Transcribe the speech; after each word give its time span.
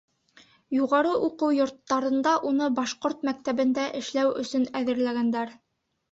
Юғары 0.75 1.09
уҡыу 1.25 1.51
йорттарында 1.57 2.31
уны 2.51 2.69
башҡорт 2.79 3.21
мәктәбендә 3.27 3.83
эшләү 4.01 4.31
өсөн 4.45 4.65
әҙерләгәндәр. 4.81 5.53